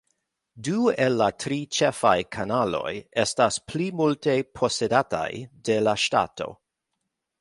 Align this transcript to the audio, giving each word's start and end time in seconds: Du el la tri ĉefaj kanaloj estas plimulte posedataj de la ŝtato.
Du 0.67 0.77
el 1.03 1.17
la 1.21 1.27
tri 1.43 1.59
ĉefaj 1.79 2.15
kanaloj 2.37 2.89
estas 3.25 3.59
plimulte 3.73 4.35
posedataj 4.61 5.29
de 5.71 5.77
la 5.89 5.95
ŝtato. 6.07 6.49